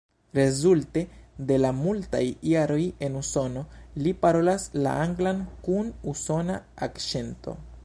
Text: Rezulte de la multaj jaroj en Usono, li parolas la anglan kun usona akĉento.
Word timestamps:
Rezulte 0.35 1.01
de 1.51 1.57
la 1.65 1.69
multaj 1.81 2.21
jaroj 2.53 2.87
en 3.09 3.19
Usono, 3.21 3.63
li 4.05 4.15
parolas 4.25 4.67
la 4.87 4.97
anglan 5.05 5.45
kun 5.69 5.95
usona 6.15 6.61
akĉento. 6.89 7.59